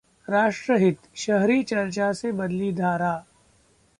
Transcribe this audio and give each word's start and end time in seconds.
राष्ट्र 0.29 0.77
हितः 0.77 1.09
शहरी 1.15 1.61
चर्चा 1.63 2.11
से 2.13 2.31
बदली 2.31 2.71
धारा 2.73 3.13